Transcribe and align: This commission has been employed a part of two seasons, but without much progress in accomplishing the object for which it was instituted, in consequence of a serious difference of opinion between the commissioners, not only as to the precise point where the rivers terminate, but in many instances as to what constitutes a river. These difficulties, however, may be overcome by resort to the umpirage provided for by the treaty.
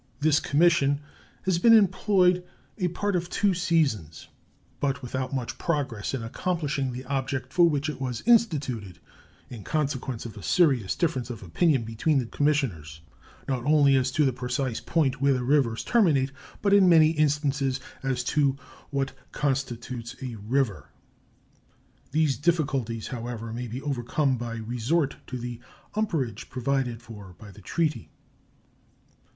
This 0.19 0.39
commission 0.39 0.99
has 1.43 1.59
been 1.59 1.75
employed 1.77 2.43
a 2.79 2.87
part 2.87 3.15
of 3.15 3.29
two 3.29 3.53
seasons, 3.53 4.29
but 4.79 5.03
without 5.03 5.31
much 5.31 5.59
progress 5.59 6.15
in 6.15 6.23
accomplishing 6.23 6.91
the 6.91 7.05
object 7.05 7.53
for 7.53 7.69
which 7.69 7.87
it 7.87 8.01
was 8.01 8.23
instituted, 8.25 8.97
in 9.51 9.63
consequence 9.63 10.25
of 10.25 10.35
a 10.35 10.41
serious 10.41 10.95
difference 10.95 11.29
of 11.29 11.43
opinion 11.43 11.83
between 11.83 12.17
the 12.17 12.25
commissioners, 12.25 13.01
not 13.47 13.63
only 13.63 13.95
as 13.95 14.09
to 14.13 14.25
the 14.25 14.33
precise 14.33 14.79
point 14.79 15.21
where 15.21 15.33
the 15.33 15.43
rivers 15.43 15.83
terminate, 15.83 16.31
but 16.63 16.73
in 16.73 16.89
many 16.89 17.11
instances 17.11 17.79
as 18.01 18.23
to 18.23 18.57
what 18.89 19.13
constitutes 19.31 20.15
a 20.19 20.33
river. 20.33 20.89
These 22.09 22.37
difficulties, 22.37 23.09
however, 23.09 23.53
may 23.53 23.67
be 23.67 23.83
overcome 23.83 24.35
by 24.39 24.55
resort 24.55 25.17
to 25.27 25.37
the 25.37 25.59
umpirage 25.93 26.49
provided 26.49 27.03
for 27.03 27.35
by 27.37 27.51
the 27.51 27.61
treaty. 27.61 28.09